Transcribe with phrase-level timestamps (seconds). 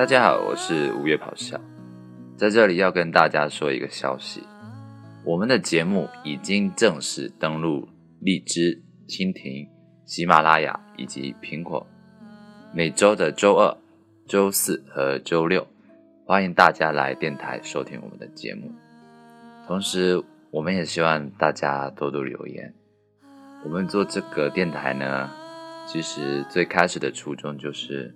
[0.00, 1.60] 大家好，我是五月咆哮，
[2.34, 4.42] 在这里要跟大家说一个消息，
[5.26, 7.86] 我们的节目已经正式登录
[8.18, 9.68] 荔枝、蜻蜓、
[10.06, 11.86] 喜马拉雅以及苹果，
[12.72, 13.76] 每周的周二、
[14.26, 15.66] 周四和周六，
[16.24, 18.72] 欢迎大家来电台收听我们的节目。
[19.66, 22.72] 同时，我们也希望大家多多留言。
[23.66, 25.30] 我们做这个电台呢，
[25.86, 28.14] 其实最开始的初衷就是。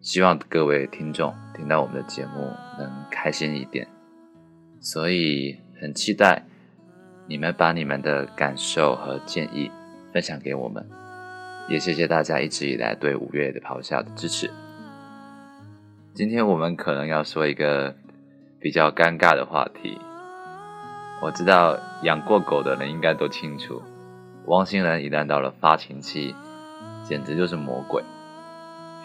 [0.00, 3.88] 希望各位听众听到我们的节目能开心一点，
[4.80, 6.44] 所以很期待
[7.26, 9.70] 你们把你们的感受和建议
[10.12, 10.86] 分享给我们，
[11.68, 14.48] 也谢谢大家一直以来对五月的咆哮的支持。
[16.14, 17.94] 今天我们可能要说一个
[18.60, 19.98] 比较尴尬的话题，
[21.20, 23.82] 我知道养过狗的人应该都清楚，
[24.46, 26.34] 汪星人一旦到了发情期，
[27.04, 28.04] 简直就是魔鬼。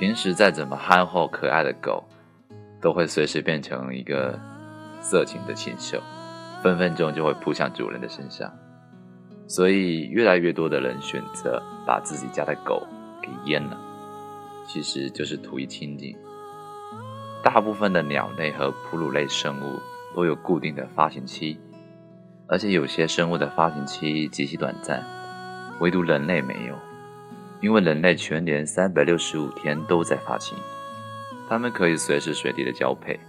[0.00, 2.02] 平时再怎么憨厚可爱的狗，
[2.80, 4.40] 都会随时变成一个
[5.02, 6.00] 色情的禽兽，
[6.62, 8.50] 分分钟就会扑向主人的身上。
[9.46, 12.82] 所以，越来越多的人选择把自己家的狗
[13.20, 13.76] 给阉了，
[14.66, 16.16] 其实就是图一清净。
[17.44, 19.78] 大部分的鸟类和哺乳类生物
[20.16, 21.60] 都有固定的发情期，
[22.48, 25.04] 而且有些生物的发情期极其短暂，
[25.78, 26.74] 唯独人类没有。
[27.60, 30.56] 因为人类全年三百六十五天都在发情，
[31.48, 33.20] 他们可以随时随地的交配，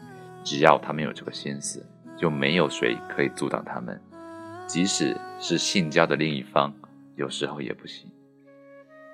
[0.44, 1.86] 只要他们有这个心思，
[2.18, 4.00] 就没有谁可以阻挡他们。
[4.68, 6.74] 即使是性交的另一方，
[7.16, 8.09] 有时候也不行。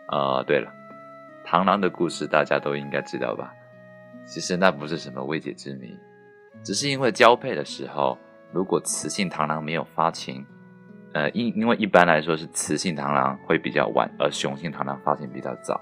[0.07, 0.71] 啊，对了，
[1.45, 3.51] 螳螂的故事大家都应该知道吧？
[4.25, 5.97] 其实那不是什么未解之谜，
[6.63, 8.17] 只是因为交配的时候，
[8.51, 10.45] 如果雌性螳螂没有发情。
[11.17, 15.81] 呃，因因为一般来说是雌性螳螂会比较晚，而雄性螳螂发情比较早。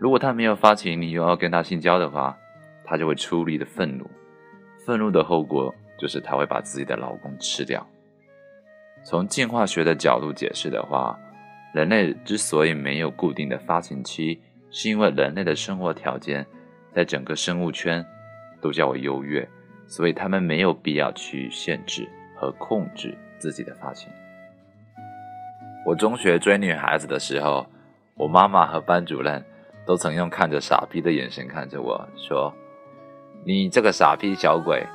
[0.00, 2.36] 如果它没有发情，你又要跟它性交的话，
[2.84, 4.10] 它就会出离的愤怒，
[4.84, 7.86] 愤怒的后果就是它会把自己的老公吃掉。
[9.04, 11.16] 从进化学的角度解释的话，
[11.72, 14.42] 人类之所以没有固定的发情期，
[14.72, 16.44] 是因为人类的生活条件
[16.92, 18.04] 在整个生物圈
[18.60, 19.48] 都较为优越，
[19.86, 24.10] 所以他们没有必要去限制和控制自己的发情。
[25.84, 27.66] 我中学追女孩子的时候，
[28.14, 29.44] 我妈妈和班主任
[29.84, 32.54] 都曾用看着傻逼的眼神看着我说
[33.44, 34.86] ：“你这个傻逼小鬼，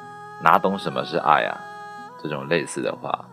[0.42, 1.60] 哪懂什么是爱啊？”
[2.24, 3.28] 这种类似的话，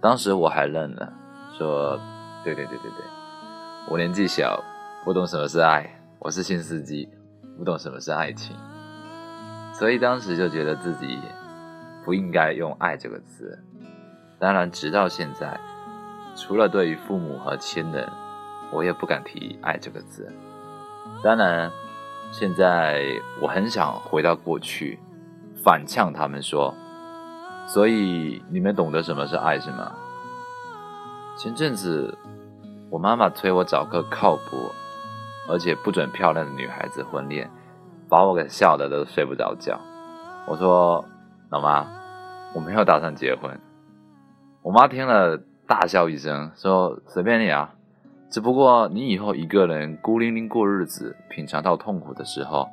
[0.00, 1.12] 当时我还愣了，
[1.58, 2.00] 说
[2.42, 3.04] ：“对对对对对，
[3.90, 4.58] 我年纪小，
[5.04, 5.86] 不懂什么是爱，
[6.18, 7.06] 我是新司机，
[7.58, 8.56] 不懂什么是爱情，
[9.74, 11.18] 所以当时就觉得自己
[12.02, 13.62] 不应该用爱这个词。
[14.38, 15.60] 当然，直到现在。”
[16.34, 18.08] 除了对于父母和亲人，
[18.70, 20.32] 我也不敢提“爱”这个字。
[21.22, 21.70] 当然，
[22.30, 23.04] 现在
[23.40, 24.98] 我很想回到过去，
[25.62, 26.74] 反呛他们说
[27.68, 29.92] ：“所以你们懂得什么是爱是吗？”
[31.36, 32.16] 前阵子，
[32.90, 34.70] 我妈妈催我找个靠谱
[35.48, 37.50] 而且不准漂亮的女孩子婚恋，
[38.08, 39.78] 把我给笑的都睡不着觉。
[40.46, 41.04] 我说
[41.50, 41.86] ：“老妈，
[42.54, 43.60] 我没有打算结婚。”
[44.62, 45.38] 我妈听了。
[45.72, 47.72] 大笑一声，说：“随便你啊，
[48.28, 52.68] 只不过你以后一个人孤零零过日子，品尝到痛苦的时候，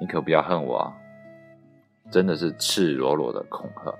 [0.00, 0.92] 你可不要恨我啊！”
[2.10, 3.94] 真的是赤裸裸的恐吓。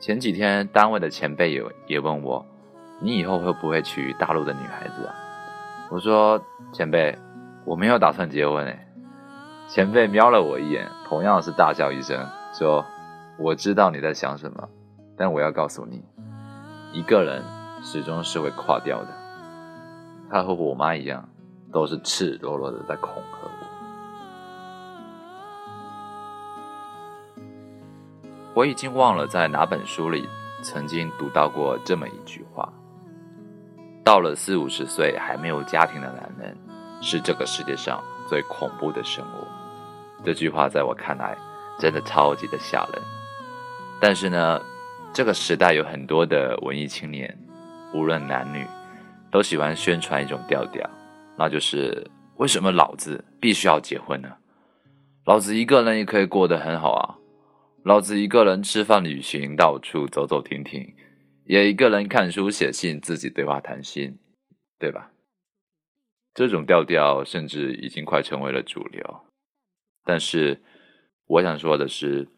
[0.00, 2.44] 前几天单位的前辈也也问我
[3.00, 5.14] ：“你以后会不会娶大陆的女孩子啊？”
[5.92, 6.42] 我说
[6.74, 7.16] ：“前辈，
[7.64, 8.88] 我没有打算结婚。”哎，
[9.68, 12.18] 前辈瞄了我一眼，同样是大笑一声，
[12.52, 12.84] 说
[13.38, 14.68] ：“我知道你在想什么，
[15.16, 16.02] 但我要告诉你。”
[16.92, 17.44] 一个人
[17.82, 19.08] 始终是会垮掉的。
[20.30, 21.28] 他和我妈一样，
[21.72, 23.50] 都是赤裸裸的在恐吓我。
[28.54, 30.28] 我已经忘了在哪本书里
[30.62, 32.72] 曾经读到过这么一句话：
[34.04, 36.56] 到了四五十岁还没有家庭的男人，
[37.00, 39.46] 是这个世界上最恐怖的生物。
[40.24, 41.38] 这句话在我看来，
[41.78, 43.02] 真的超级的吓人。
[44.00, 44.60] 但是呢？
[45.14, 47.36] 这个时代有很多的文艺青年，
[47.92, 48.64] 无论男女，
[49.32, 50.88] 都喜欢宣传一种调调，
[51.36, 54.28] 那就是为什么老子必须要结婚呢？
[55.24, 57.18] 老子一个人也可以过得很好啊！
[57.82, 60.94] 老子一个人吃饭、旅行，到处走走停停，
[61.46, 64.16] 也一个人看书、写信，自己对话谈心，
[64.78, 65.10] 对吧？
[66.32, 69.02] 这种调调甚至已经快成为了主流。
[70.04, 70.62] 但是，
[71.26, 72.28] 我想说的是。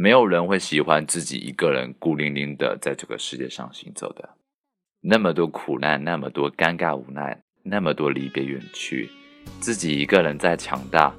[0.00, 4.26] 没有人会喜欢自己一个人孤零零的在这个世界上行走的，
[5.02, 9.10] 那么多苦难，那么多尴尬无奈，那么多离别远去，
[9.60, 11.12] 自己一个人再强大，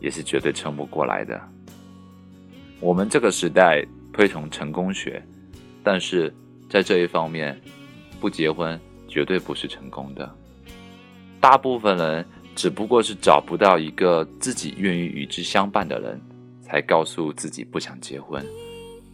[0.00, 1.40] 也是绝对撑不过来的。
[2.78, 5.22] 我们这个时代推崇成功学，
[5.82, 6.30] 但是
[6.68, 7.58] 在这一方面，
[8.20, 8.78] 不结婚
[9.08, 10.30] 绝对不是成功的。
[11.40, 12.22] 大部分人
[12.54, 16.20] 只不过是找不到一个自己愿意与之相伴的人，
[16.66, 18.44] 才告诉自己不想结婚。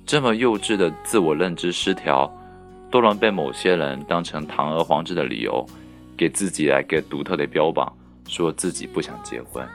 [0.07, 2.33] 这么幼稚的自我认知失调，
[2.91, 5.65] 都能被某些人当成堂而皇之的理由，
[6.17, 7.93] 给自己来个独特的标榜，
[8.27, 9.67] 说自己不想结婚。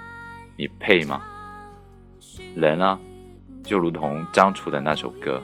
[0.55, 1.21] 你配吗？
[2.55, 2.99] 人啊，
[3.63, 5.39] 就如同张楚的那首歌，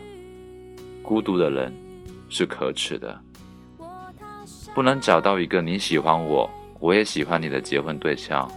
[1.04, 1.72] 孤独的人
[2.30, 3.22] 是可耻的，
[4.74, 6.50] 不能找到一个你喜欢我，
[6.80, 8.50] 我也喜欢你的结婚对象。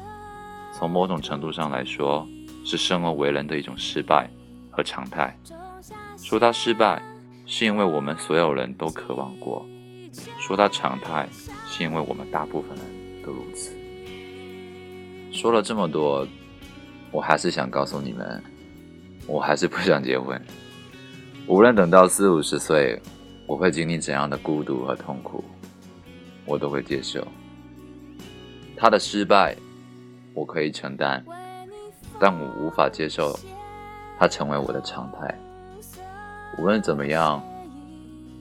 [0.72, 2.26] 从某种程度上来说，
[2.66, 4.28] 是生而为人的一种失败
[4.70, 5.34] 和常态。
[6.18, 7.00] 说他失败，
[7.46, 9.64] 是因为我们所有人都渴望过；
[10.40, 11.28] 说他常态，
[11.68, 12.84] 是因为我们大部分人
[13.24, 13.72] 都如此。
[15.32, 16.26] 说了这么多。
[17.12, 18.42] 我还是想告诉你们，
[19.26, 20.38] 我还是不想结婚。
[21.46, 23.00] 无论等到四五十岁，
[23.46, 25.42] 我会经历怎样的孤独和痛苦，
[26.44, 27.26] 我都会接受。
[28.76, 29.56] 他的失败，
[30.34, 31.24] 我可以承担，
[32.20, 33.38] 但我无法接受
[34.18, 35.38] 他成为我的常态。
[36.58, 37.42] 无论怎么样，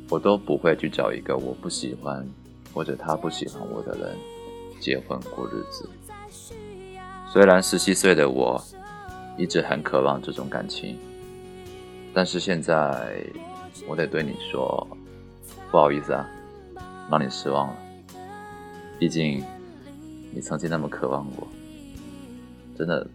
[0.09, 2.25] 我都不会去找一个我不喜欢
[2.73, 4.15] 或者他不喜欢我的人
[4.79, 5.89] 结婚过日子。
[7.31, 8.63] 虽然十七岁的我
[9.37, 10.97] 一直很渴望这种感情，
[12.13, 13.21] 但是现在
[13.85, 14.87] 我得对你说，
[15.69, 16.29] 不好意思啊，
[17.11, 17.75] 让你失望了。
[18.97, 19.43] 毕竟
[20.33, 21.45] 你曾经那么渴望过，
[22.77, 23.05] 真的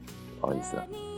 [0.40, 1.09] 不好意思。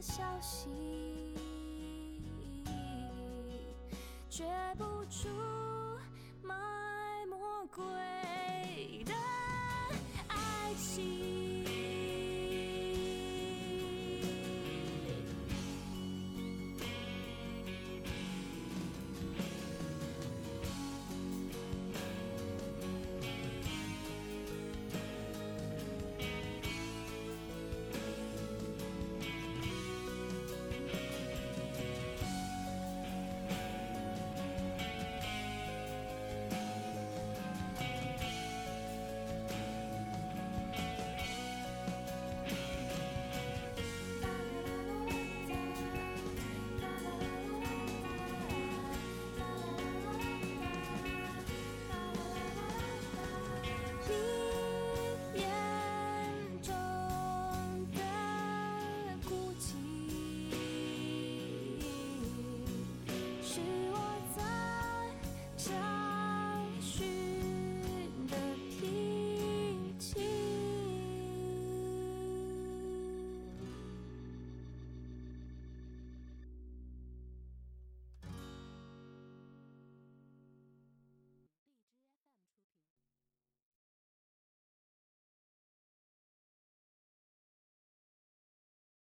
[0.00, 0.66] 的消息，
[4.30, 4.44] 绝
[4.78, 5.28] 不出
[6.42, 6.54] 卖
[7.28, 7.84] 魔鬼
[9.04, 9.12] 的
[10.28, 11.39] 爱情。